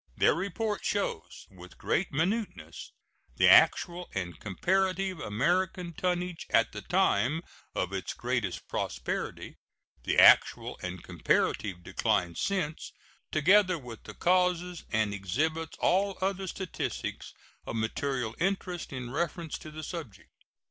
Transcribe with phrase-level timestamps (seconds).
[0.17, 2.91] Their report shows with great minuteness
[3.37, 7.43] the actual and comparative American tonnage at the time
[7.75, 9.57] of its greatest prosperity;
[10.01, 12.91] the actual and comparative decline since,
[13.31, 17.35] together with the causes; and exhibits all other statistics
[17.67, 20.31] of material interest in reference to the subject.